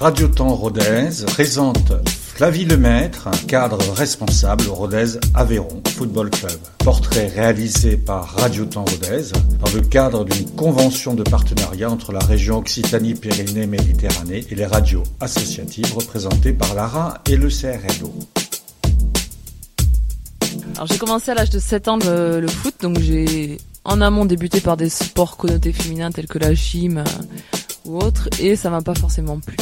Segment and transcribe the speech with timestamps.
[0.00, 6.58] Radio Temps Rodez présente Flavie Lemaître, cadre responsable au Rodez Aveyron Football Club.
[6.78, 12.20] Portrait réalisé par Radio Temps Rodez dans le cadre d'une convention de partenariat entre la
[12.20, 18.14] région Occitanie-Pyrénées-Méditerranée et les radios associatives représentées par l'ARA et le CRLO.
[20.86, 24.62] J'ai commencé à l'âge de 7 ans le, le foot, donc j'ai en amont débuté
[24.62, 27.04] par des sports connotés féminins tels que la gym euh,
[27.84, 29.56] ou autre, et ça m'a pas forcément plu.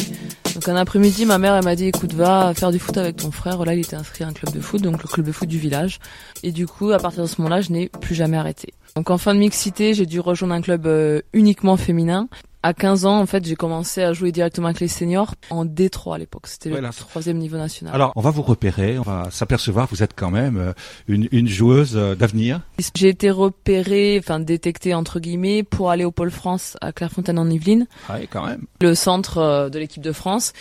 [0.58, 3.30] Donc un après-midi, ma mère elle m'a dit écoute va faire du foot avec ton
[3.30, 3.64] frère.
[3.64, 5.56] Là il était inscrit à un club de foot, donc le club de foot du
[5.56, 6.00] village.
[6.42, 8.74] Et du coup à partir de ce moment-là, je n'ai plus jamais arrêté.
[8.96, 12.28] Donc en fin de mixité, j'ai dû rejoindre un club euh, uniquement féminin
[12.62, 16.16] à 15 ans, en fait, j'ai commencé à jouer directement avec les seniors en D3
[16.16, 16.48] à l'époque.
[16.48, 17.94] C'était le troisième niveau national.
[17.94, 20.72] Alors, on va vous repérer, on va s'apercevoir vous êtes quand même euh,
[21.06, 22.60] une, une joueuse euh, d'avenir.
[22.96, 27.48] J'ai été repérée, enfin détectée entre guillemets, pour aller au Pôle France à Clairefontaine en
[27.48, 27.86] Yvelines.
[28.08, 28.64] Ah oui, quand même.
[28.80, 30.52] Le centre euh, de l'équipe de France,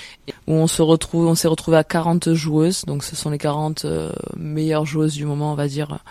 [0.45, 2.85] où on se retrouve, on s'est retrouvé à 40 joueuses.
[2.85, 3.85] Donc, ce sont les 40
[4.35, 6.03] meilleures joueuses du moment, on va dire,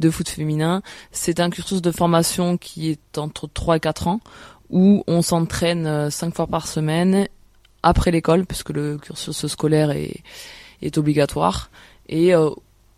[0.00, 0.82] de foot féminin.
[1.12, 4.20] C'est un cursus de formation qui est entre 3 et 4 ans
[4.70, 7.28] où on s'entraîne euh, cinq fois par semaine
[7.82, 10.22] après l'école, puisque le cursus scolaire est,
[10.82, 11.70] est obligatoire.
[12.08, 12.50] Et euh,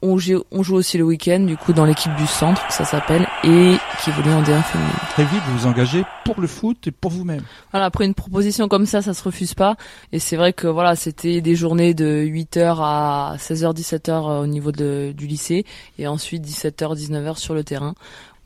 [0.03, 2.85] on, joue, on joue aussi le week-end, du coup, dans l'équipe du centre, que ça
[2.85, 4.91] s'appelle, et qui évolue en D1 féminin.
[5.11, 7.43] Très vite, vous vous engagez pour le foot et pour vous-même.
[7.71, 9.77] Voilà, après une proposition comme ça, ça se refuse pas.
[10.13, 14.47] Et c'est vrai que voilà, c'était des journées de 8h à 16h, 17h euh, au
[14.47, 15.65] niveau de, du lycée,
[15.99, 17.95] et ensuite 17h, 19h sur le terrain.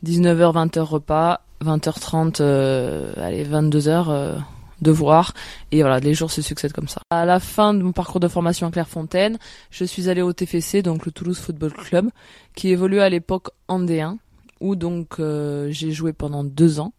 [0.05, 4.35] 19h, 20h repas, 20h30, euh, allez, 22h, euh,
[4.81, 5.33] devoir.
[5.71, 7.01] Et voilà, les jours se succèdent comme ça.
[7.09, 9.37] À la fin de mon parcours de formation à Clairefontaine,
[9.71, 12.09] je suis allée au TFC, donc le Toulouse Football Club,
[12.55, 14.17] qui évoluait à l'époque en D1,
[14.59, 16.93] où donc euh, j'ai joué pendant deux ans.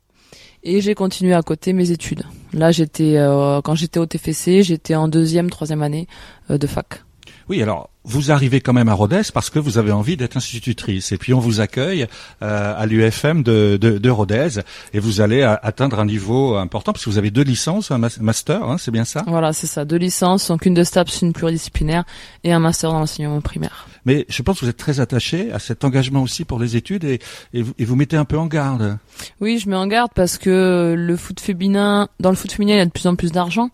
[0.65, 2.25] Et j'ai continué à côté mes études.
[2.53, 6.09] Là, j'étais euh, quand j'étais au TFC, j'étais en deuxième, troisième année
[6.51, 7.05] de fac.
[7.49, 11.13] Oui, alors vous arrivez quand même à Rodez parce que vous avez envie d'être institutrice.
[11.13, 12.07] Et puis on vous accueille
[12.43, 14.61] euh, à l'UFM de, de, de, Rodez
[14.95, 18.63] et vous allez atteindre un niveau important parce que vous avez deux licences, un master,
[18.65, 19.25] hein, c'est bien ça?
[19.27, 22.05] Voilà, c'est ça, deux licences, donc une de STAPS, une pluridisciplinaire
[22.45, 23.87] et un master dans l'enseignement primaire.
[24.05, 27.05] Mais je pense que vous êtes très attaché à cet engagement aussi pour les études
[27.05, 27.21] et,
[27.53, 28.99] et, vous, et vous mettez un peu en garde.
[29.41, 32.79] Oui, je mets en garde parce que le foot féminin, dans le foot féminin, il
[32.79, 33.71] y a de plus en plus d'argent,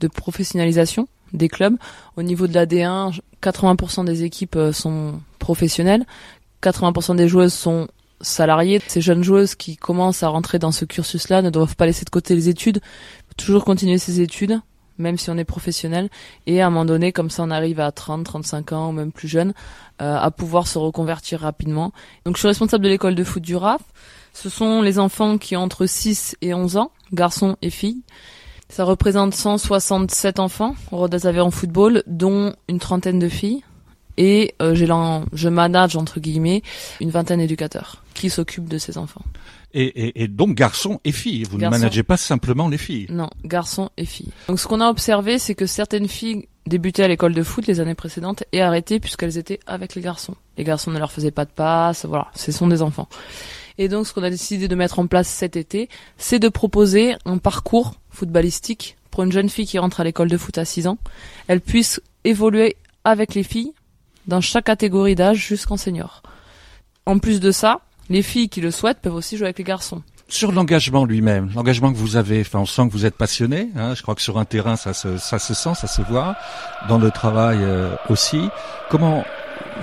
[0.00, 1.76] de professionnalisation des clubs.
[2.16, 6.04] Au niveau de la D1, 80% des équipes euh, sont professionnelles,
[6.62, 7.88] 80% des joueuses sont
[8.20, 8.80] salariées.
[8.86, 12.10] Ces jeunes joueuses qui commencent à rentrer dans ce cursus-là ne doivent pas laisser de
[12.10, 12.80] côté les études,
[13.36, 14.60] toujours continuer ses études,
[14.98, 16.08] même si on est professionnel.
[16.46, 19.12] Et à un moment donné, comme ça on arrive à 30, 35 ans ou même
[19.12, 19.54] plus jeune,
[20.02, 21.92] euh, à pouvoir se reconvertir rapidement.
[22.24, 23.82] Donc je suis responsable de l'école de foot du RAF.
[24.32, 28.02] Ce sont les enfants qui ont entre 6 et 11 ans, garçons et filles.
[28.68, 33.62] Ça représente 167 enfants au Rodez en Football, dont une trentaine de filles.
[34.18, 36.62] Et euh, je manage, entre guillemets,
[37.00, 39.22] une vingtaine d'éducateurs qui s'occupent de ces enfants.
[39.74, 43.30] Et, et, et, donc garçons et filles, vous ne managez pas simplement les filles Non,
[43.44, 44.32] garçons et filles.
[44.48, 47.78] Donc ce qu'on a observé, c'est que certaines filles débutaient à l'école de foot les
[47.80, 50.34] années précédentes et arrêtaient puisqu'elles étaient avec les garçons.
[50.56, 53.08] Les garçons ne leur faisaient pas de passe, voilà, ce sont des enfants.
[53.78, 57.14] Et donc, ce qu'on a décidé de mettre en place cet été, c'est de proposer
[57.24, 60.88] un parcours footballistique pour une jeune fille qui rentre à l'école de foot à 6
[60.88, 60.98] ans.
[61.46, 63.72] Elle puisse évoluer avec les filles
[64.26, 66.22] dans chaque catégorie d'âge jusqu'en senior.
[67.06, 67.80] En plus de ça,
[68.10, 70.02] les filles qui le souhaitent peuvent aussi jouer avec les garçons.
[70.30, 73.70] Sur l'engagement lui-même, l'engagement que vous avez, enfin, on sent que vous êtes passionné.
[73.76, 76.36] Hein, je crois que sur un terrain, ça se, ça se sent, ça se voit.
[76.88, 78.50] Dans le travail euh, aussi.
[78.90, 79.24] Comment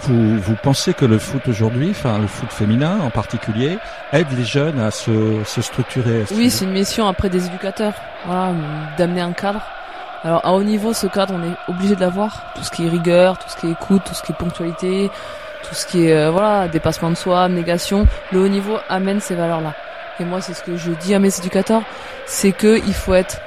[0.02, 3.78] vous, vous pensez que le foot aujourd'hui, enfin le foot féminin en particulier,
[4.12, 7.94] aide les jeunes à se, se structurer Oui, c'est une mission après des éducateurs,
[8.26, 8.54] voilà,
[8.98, 9.62] d'amener un cadre.
[10.24, 12.54] Alors à haut niveau, ce cadre, on est obligé de l'avoir.
[12.56, 15.12] Tout ce qui est rigueur, tout ce qui est écoute, tout ce qui est ponctualité,
[15.68, 18.08] tout ce qui est euh, voilà dépassement de soi, négation.
[18.32, 19.76] Le haut niveau amène ces valeurs-là.
[20.20, 21.84] Et moi, c'est ce que je dis à mes éducateurs,
[22.26, 23.40] c'est que il faut être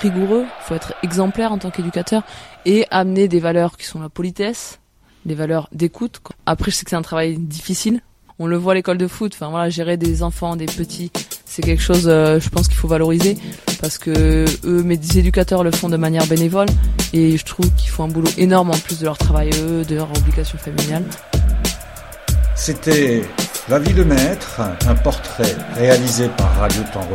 [0.00, 2.22] rigoureux, il faut être exemplaire en tant qu'éducateur
[2.64, 4.80] et amener des valeurs qui sont la politesse,
[5.26, 6.20] des valeurs d'écoute.
[6.46, 8.00] Après, je sais que c'est un travail difficile.
[8.38, 9.32] On le voit à l'école de foot.
[9.34, 11.12] Enfin voilà, gérer des enfants, des petits,
[11.44, 13.38] c'est quelque chose, euh, je pense qu'il faut valoriser
[13.80, 16.66] parce que eux, mes éducateurs le font de manière bénévole
[17.12, 19.94] et je trouve qu'ils font un boulot énorme en plus de leur travail eux, de
[19.94, 21.04] leur obligation familiale.
[22.56, 23.22] C'était
[23.70, 27.08] La vie de maître, un portrait réalisé par Radio Temps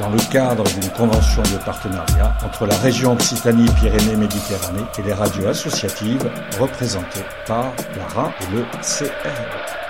[0.00, 6.28] dans le cadre d'une convention de partenariat entre la région Occitanie-Pyrénées-Méditerranée et les radios associatives
[6.58, 9.85] représentées par l'ARA et le CRL.